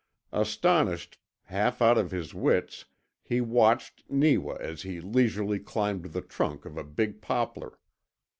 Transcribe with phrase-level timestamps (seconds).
[0.31, 2.85] Astonished half out of his wits
[3.21, 7.77] he watched Neewa as he leisurely climbed the trunk of a big poplar.